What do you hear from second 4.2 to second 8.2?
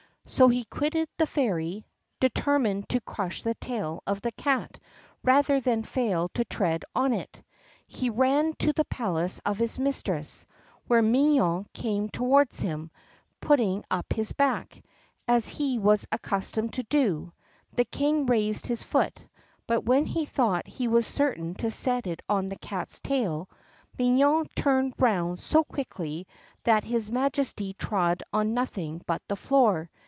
the cat rather than fail to tread on it. He